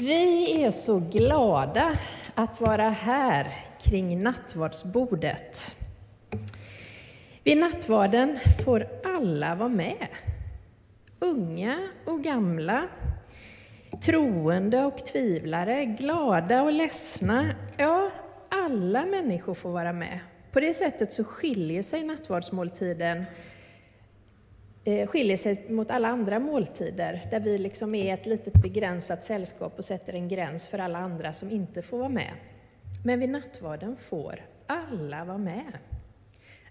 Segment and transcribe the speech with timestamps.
[0.00, 1.98] Vi är så glada
[2.34, 3.46] att vara här
[3.80, 5.76] kring nattvardsbordet.
[7.44, 10.06] Vid nattvarden får alla vara med.
[11.18, 12.82] Unga och gamla,
[14.02, 17.54] troende och tvivlare, glada och ledsna.
[17.76, 18.10] Ja,
[18.48, 20.18] alla människor får vara med.
[20.52, 23.24] På det sättet så skiljer sig nattvardsmåltiden
[24.84, 29.78] Eh, skiljer sig mot alla andra måltider, där vi liksom är ett litet begränsat sällskap
[29.78, 32.32] och sätter en gräns för alla andra som inte får vara med.
[33.04, 35.78] Men vid nattvarden får alla vara med.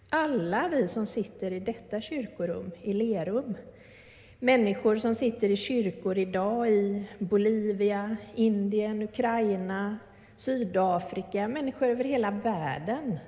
[0.09, 3.55] Alla vi som sitter i detta kyrkorum, i Lerum.
[4.39, 9.97] Människor som sitter i kyrkor idag i Bolivia, Indien, Ukraina,
[10.35, 13.19] Sydafrika, människor över hela världen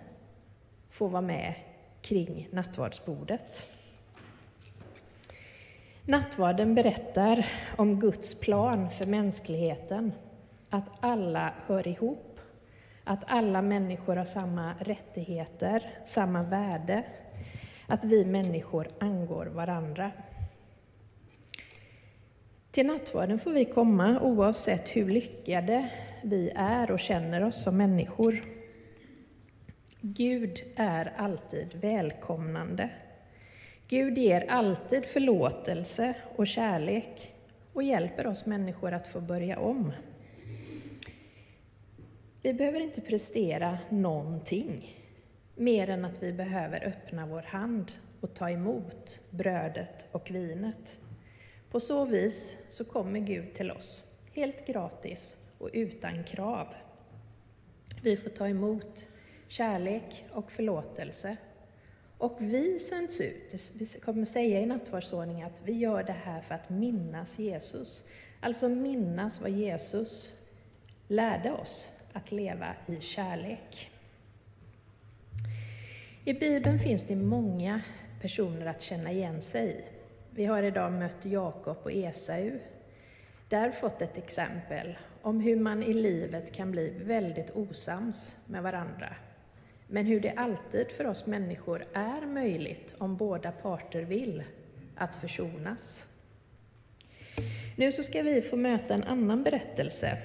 [0.89, 1.53] får vara med
[2.02, 3.67] kring nattvardsbordet.
[6.12, 7.48] Nattvarden berättar
[7.78, 10.14] om Guds plan för mänskligheten,
[10.70, 12.40] att alla hör ihop,
[13.04, 17.03] att alla människor har samma rättigheter, samma värde,
[17.88, 20.12] att vi människor angår varandra.
[22.72, 25.90] Till nattvarden får vi komma oavsett hur lyckade
[26.23, 28.44] vi är och känner oss som människor.
[30.02, 32.90] Gud är alltid välkomnande.
[33.92, 37.34] Gud ger alltid förlåtelse och kärlek
[37.73, 39.92] och hjälper oss människor att få börja om.
[42.42, 44.95] Vi behöver inte prestera någonting
[45.56, 51.00] mer än att vi behöver öppna vår hand och ta emot brödet och vinet.
[51.72, 54.03] På så vis så kommer Gud till oss,
[54.34, 56.73] helt gratis och utan krav.
[58.02, 59.08] Vi får ta emot
[59.47, 61.38] kärlek och förlåtelse.
[62.22, 66.55] Och vi sänds ut, vi kommer säga i nattvardsordningen att vi gör det här för
[66.55, 68.03] att minnas Jesus.
[68.39, 70.36] Alltså minnas vad Jesus
[71.08, 73.91] lärde oss, att leva i kärlek.
[76.25, 77.81] I Bibeln finns det många
[78.22, 79.84] personer att känna igen sig i.
[80.31, 82.51] Vi har idag mött Jakob och Esau.
[83.50, 89.16] Där fått ett exempel om hur man i livet kan bli väldigt osams med varandra.
[89.94, 94.44] Men hur det alltid för oss människor är möjligt, om båda parter vill,
[94.96, 96.07] att försonas.
[97.75, 100.18] Nu så ska vi få möta en annan berättelse.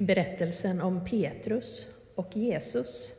[0.00, 3.14] Berättelsen om Petrus och Jesus.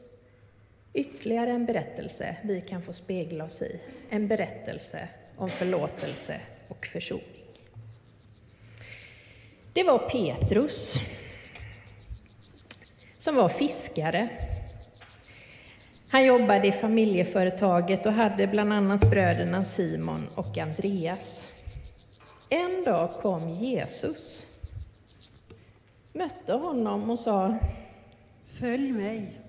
[0.94, 3.80] Ytterligare en berättelse vi kan få spegla oss i.
[4.10, 7.44] En berättelse om förlåtelse och försoning.
[9.74, 10.96] Det var Petrus
[13.18, 14.30] som var fiskare.
[16.12, 21.50] Han jobbade i familjeföretaget och hade bland annat bröderna Simon och Andreas.
[22.50, 24.48] En dag kom Jesus,
[26.14, 27.58] mötte honom och sa
[28.46, 29.40] Följ mig.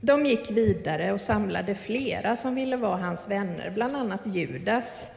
[0.00, 5.10] De gick vidare och samlade flera som ville vara hans vänner, bland annat Judas.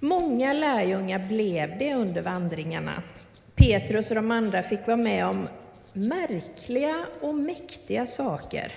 [0.00, 3.02] Många lärjungar blev det under vandringarna.
[3.54, 5.48] Petrus och de andra fick vara med om
[5.94, 8.72] märkliga och mäktiga saker.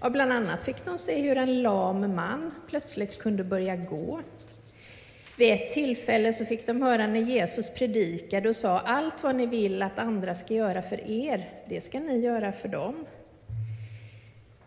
[0.00, 4.20] Och bland annat fick de se hur en lam man plötsligt kunde börja gå.
[5.36, 9.46] Vid ett tillfälle så fick de höra när Jesus predikade och sa allt vad ni
[9.46, 13.06] vill att andra ska göra för er, det ska ni göra för dem.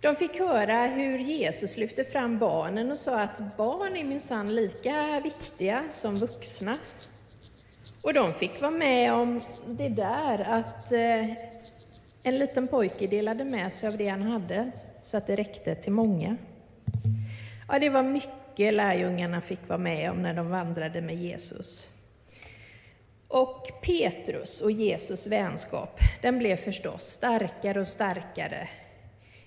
[0.02, 5.22] De fick höra hur Jesus lyfte fram barnen och sa att barn är minsann lika
[5.23, 6.78] viktiga som vuxna.
[8.02, 11.50] Och de fick vara med om det där att eh,
[12.23, 14.71] en liten pojke delade med sig av det han hade
[15.01, 16.37] så att det räckte till många.
[17.67, 21.89] Ja, det var mycket lärjungarna fick vara med om när de vandrade med Jesus.
[23.27, 28.69] Och Petrus och Jesus vänskap, den blev förstås starkare och starkare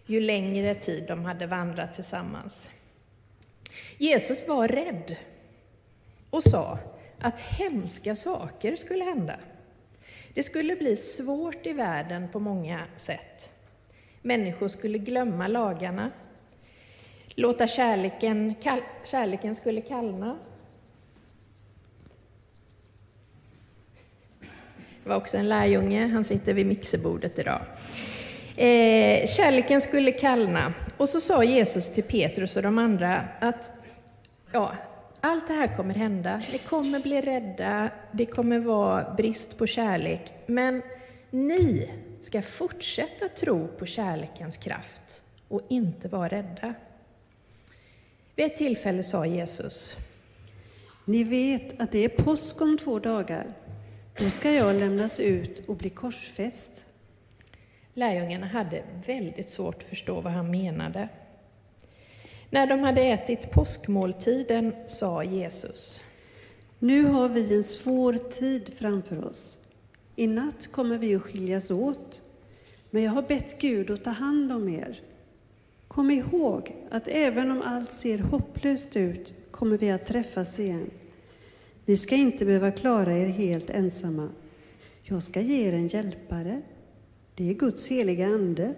[0.06, 2.70] ju längre tid de hade vandrat tillsammans.
[3.98, 5.16] Jesus var rädd
[6.30, 6.78] och sa
[7.20, 9.36] att hemska saker skulle hända.
[10.34, 13.52] Det skulle bli svårt i världen på många sätt.
[14.22, 16.10] Människor skulle glömma lagarna,
[17.34, 20.36] låta kärleken, kall, kärleken skulle kallna.
[25.02, 27.60] Det var också en lärjunge, han sitter vid mixerbordet idag.
[28.56, 30.72] Eh, kärleken skulle kallna.
[30.96, 33.72] Och så sa Jesus till Petrus och de andra att
[34.52, 34.74] ja,
[35.24, 36.42] allt det här kommer hända.
[36.52, 40.32] Ni kommer bli rädda, det kommer vara brist på kärlek.
[40.46, 40.82] Men
[41.30, 41.90] ni
[42.20, 46.74] ska fortsätta tro på kärlekens kraft och inte vara rädda.
[48.36, 49.96] Vid ett tillfälle sa Jesus
[51.04, 53.46] Ni vet att det är påsk om två dagar.
[54.18, 56.84] Då ska jag lämnas ut och bli korsfäst.
[57.94, 61.08] Lärjungarna hade väldigt svårt att förstå vad han menade.
[62.54, 66.00] När de hade ätit påskmåltiden sa Jesus.
[66.78, 69.58] Nu har vi en svår tid framför oss.
[70.16, 72.22] I natt kommer vi att skiljas åt,
[72.90, 75.00] men jag har bett Gud att ta hand om er.
[75.88, 80.90] Kom ihåg att även om allt ser hopplöst ut kommer vi att träffas igen.
[81.84, 84.28] Ni ska inte behöva klara er helt ensamma.
[85.02, 86.62] Jag ska ge er en hjälpare.
[87.34, 88.74] Det är Guds heliga Ande.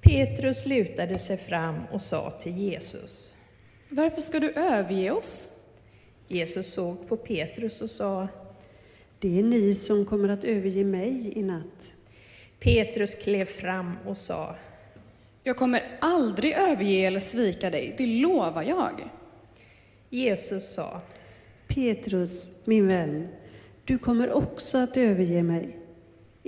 [0.00, 3.34] Petrus lutade sig fram och sa till Jesus.
[3.88, 5.50] Varför ska du överge oss?
[6.28, 8.28] Jesus såg på Petrus och sa.
[9.18, 11.94] Det är ni som kommer att överge mig i natt.
[12.60, 14.56] Petrus klev fram och sa.
[15.42, 19.10] Jag kommer aldrig överge eller svika dig, det lovar jag.
[20.10, 21.00] Jesus sa.
[21.66, 23.28] Petrus, min vän,
[23.84, 25.79] du kommer också att överge mig.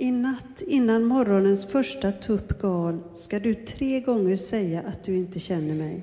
[0.03, 5.39] I natt innan morgonens första tupp gal ska du tre gånger säga att du inte
[5.39, 6.01] känner mig.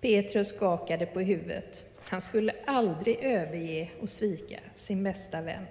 [0.00, 1.84] Petrus skakade på huvudet.
[2.04, 5.64] Han skulle aldrig överge och svika sin bästa vän.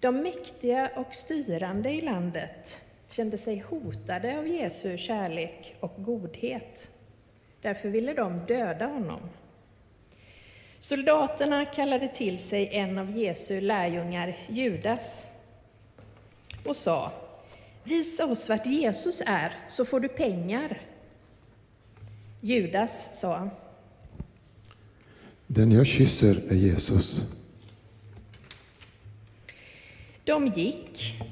[0.00, 6.90] De mäktiga och styrande i landet kände sig hotade av Jesu kärlek och godhet.
[7.60, 9.20] Därför ville de döda honom.
[10.80, 15.26] Soldaterna kallade till sig en av Jesu lärjungar, Judas,
[16.64, 17.12] och sa
[17.84, 20.80] Visa oss vart Jesus är, så får du pengar.
[22.40, 23.50] Judas sa
[25.46, 27.24] Den jag kysser är Jesus.
[30.24, 31.22] De gick,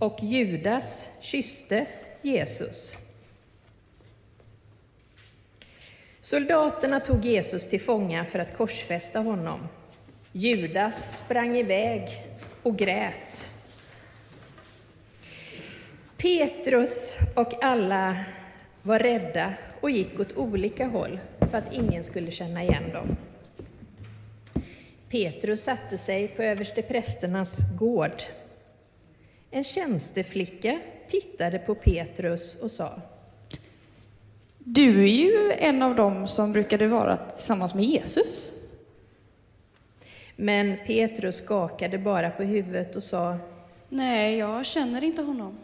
[0.00, 1.86] och Judas kysste
[2.22, 2.96] Jesus.
[6.24, 9.68] Soldaterna tog Jesus till fånga för att korsfästa honom.
[10.32, 12.26] Judas sprang iväg
[12.62, 13.52] och grät.
[16.16, 18.24] Petrus och alla
[18.82, 21.20] var rädda och gick åt olika håll
[21.50, 23.16] för att ingen skulle känna igen dem.
[25.08, 28.22] Petrus satte sig på översteprästernas gård.
[29.50, 33.00] En tjänsteflicka tittade på Petrus och sa
[34.64, 38.52] du är ju en av dem som brukade vara tillsammans med Jesus.
[40.36, 43.36] Men Petrus skakade bara på huvudet och sa
[43.88, 45.58] Nej, jag känner inte honom.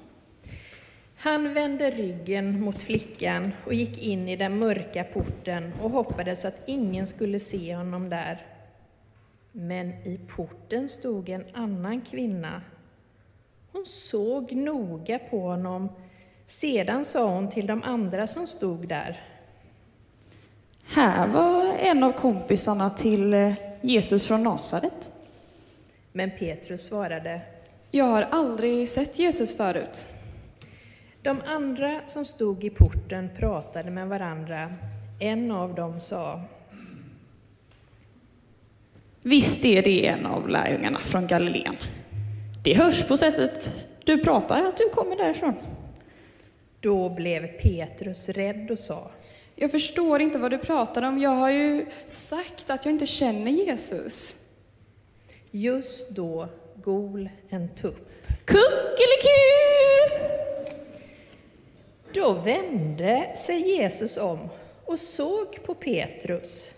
[1.17, 6.63] Han vände ryggen mot flickan och gick in i den mörka porten och hoppades att
[6.67, 8.47] ingen skulle se honom där.
[9.53, 12.63] Men i porten stod en annan kvinna.
[13.73, 15.89] Hon såg noga på honom.
[16.49, 19.21] Sedan sa hon till de andra som stod där.
[20.85, 25.13] Här var en av kompisarna till eh, Jesus från Nasaret.
[26.13, 27.41] Men Petrus svarade.
[27.91, 30.07] Jag har aldrig sett Jesus förut.
[31.23, 34.75] De andra som stod i porten pratade med varandra.
[35.21, 36.43] En av dem sa.
[39.23, 41.77] Visst är det en av lärjungarna från Galileen.
[42.65, 45.55] Det hörs på sättet du pratar att du kommer därifrån.
[46.81, 49.11] Då blev Petrus rädd och sa.
[49.55, 51.19] Jag förstår inte vad du pratar om.
[51.19, 54.37] Jag har ju sagt att jag inte känner Jesus.
[55.51, 58.11] Just då gol en tupp.
[58.45, 59.39] Kuckeliku!
[62.15, 64.39] Då vände sig Jesus om
[64.85, 66.75] och såg på Petrus.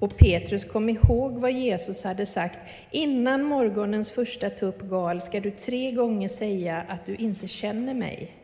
[0.00, 2.58] Och Petrus kom ihåg vad Jesus hade sagt.
[2.90, 8.43] Innan morgonens första tupp gal ska du tre gånger säga att du inte känner mig.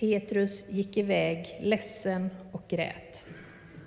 [0.00, 3.26] Petrus gick iväg ledsen och grät.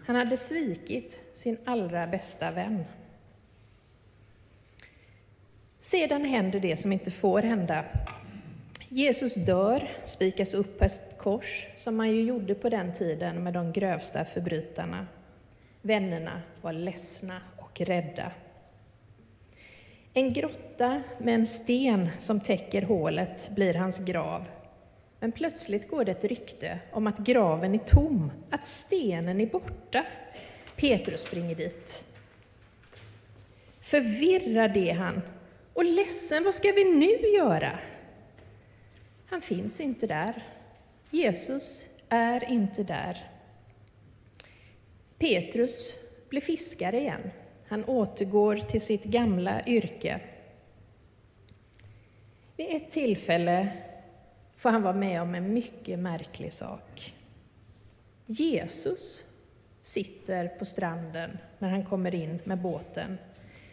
[0.05, 2.85] Han hade svikit sin allra bästa vän.
[5.79, 7.85] Sedan händer det som inte får hända.
[8.89, 13.53] Jesus dör, spikas upp på ett kors, som man ju gjorde på den tiden med
[13.53, 15.07] de grövsta förbrytarna.
[15.81, 18.31] Vännerna var ledsna och rädda.
[20.13, 24.45] En grotta med en sten som täcker hålet blir hans grav.
[25.21, 30.05] Men plötsligt går det ett rykte om att graven är tom, att stenen är borta.
[30.75, 32.05] Petrus springer dit.
[33.81, 35.21] Förvirrad är han
[35.73, 37.79] och ledsen, vad ska vi nu göra?
[39.25, 40.47] Han finns inte där.
[41.09, 43.31] Jesus är inte där.
[45.19, 45.93] Petrus
[46.29, 47.31] blir fiskare igen.
[47.67, 50.19] Han återgår till sitt gamla yrke.
[52.57, 53.67] Vid ett tillfälle
[54.61, 57.13] får han vara med om en mycket märklig sak.
[58.25, 59.25] Jesus
[59.81, 63.17] sitter på stranden när han kommer in med båten.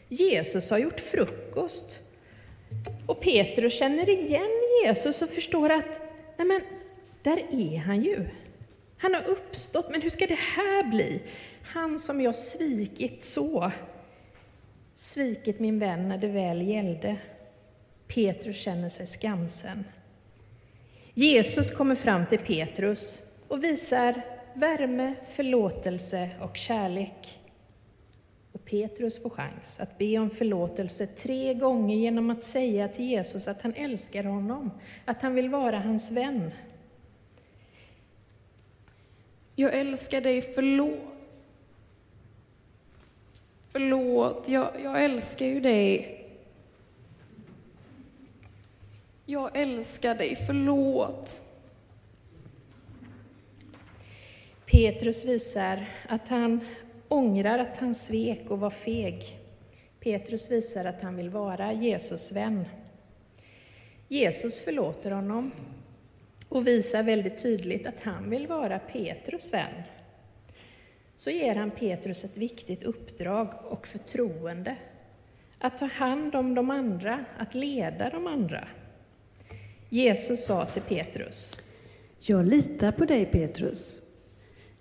[0.09, 2.01] Jesus har gjort frukost.
[3.07, 4.51] Och Petrus känner igen
[4.85, 6.01] Jesus och förstår att,
[6.37, 6.61] nej men,
[7.23, 8.29] där är han ju.
[8.99, 11.23] Han har uppstått, men hur ska det här bli?
[11.63, 13.73] Han som jag svikit så.
[14.95, 17.17] Svikit min vän när det väl gällde.
[18.07, 19.85] Petrus känner sig skamsen.
[21.19, 24.23] Jesus kommer fram till Petrus och visar
[24.55, 27.41] värme, förlåtelse och kärlek.
[28.53, 33.49] Och Petrus får chans att be om förlåtelse tre gånger genom att säga till Jesus
[33.49, 34.71] att han älskar honom,
[35.05, 36.51] att han vill vara hans vän.
[39.55, 41.01] Jag älskar dig, förlåt.
[43.69, 46.18] Förlåt, jag, jag älskar ju dig.
[49.31, 51.43] Jag älskar dig, förlåt.
[54.67, 56.61] Petrus visar att han
[57.09, 59.39] ångrar att han svek och var feg.
[60.01, 62.65] Petrus visar att han vill vara Jesus vän.
[64.09, 65.51] Jesus förlåter honom
[66.49, 69.83] och visar väldigt tydligt att han vill vara Petrus vän.
[71.17, 74.77] Så ger han Petrus ett viktigt uppdrag och förtroende.
[75.59, 78.69] Att ta hand om de andra, att leda de andra.
[79.91, 81.59] Jesus sa till Petrus.
[82.21, 84.01] Jag litar på dig Petrus.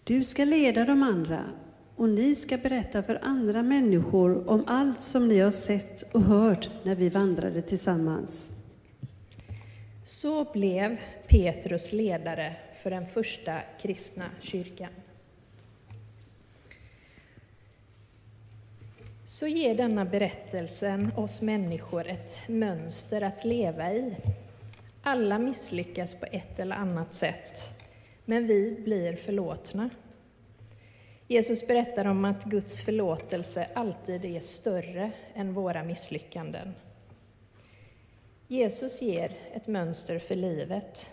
[0.04, 1.46] Du ska leda de andra
[1.96, 6.70] och ni ska berätta för andra människor om allt som ni har sett och hört
[6.84, 8.54] när vi vandrade tillsammans.
[10.04, 10.98] Så blev
[11.28, 14.92] Petrus ledare för den första kristna kyrkan.
[19.26, 24.16] Så ger denna berättelsen oss människor ett mönster att leva i.
[25.10, 27.74] Alla misslyckas på ett eller annat sätt,
[28.26, 29.90] men vi blir förlåtna.
[31.28, 36.74] Jesus berättar om att Guds förlåtelse alltid är större än våra misslyckanden.
[38.48, 41.10] Jesus ger ett mönster för livet.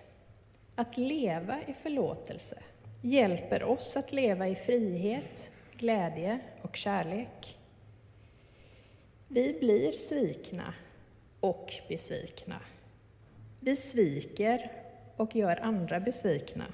[0.74, 2.58] Att leva i förlåtelse
[3.02, 7.58] hjälper oss att leva i frihet, glädje och kärlek.
[9.28, 10.74] Vi blir svikna
[11.40, 12.60] och besvikna.
[13.64, 14.72] Vi sviker
[15.16, 16.64] och gör andra besvikna.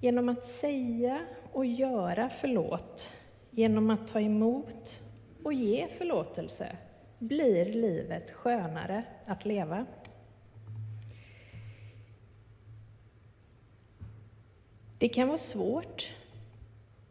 [0.00, 1.20] Genom att säga
[1.52, 3.12] och göra förlåt,
[3.50, 5.00] genom att ta emot
[5.42, 6.76] och ge förlåtelse,
[7.18, 9.86] blir livet skönare att leva.
[14.98, 16.12] Det kan vara svårt,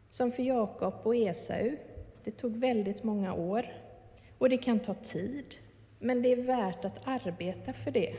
[0.08, 1.76] som för Jakob och Esau.
[2.24, 3.72] Det tog väldigt många år
[4.38, 5.56] och det kan ta tid,
[6.04, 8.14] men det är värt att arbeta för det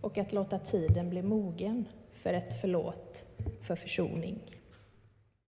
[0.00, 3.26] och att låta tiden bli mogen för ett förlåt,
[3.62, 4.57] för försoning.